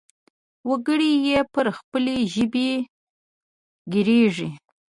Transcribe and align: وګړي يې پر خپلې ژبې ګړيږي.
وګړي 0.69 1.11
يې 1.27 1.39
پر 1.53 1.65
خپلې 1.77 2.15
ژبې 2.33 2.71
ګړيږي. 3.93 4.49